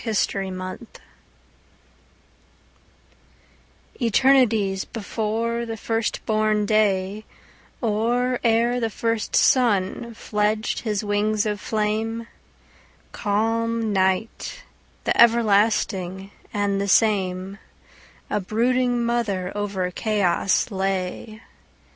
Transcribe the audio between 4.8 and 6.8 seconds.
before the first born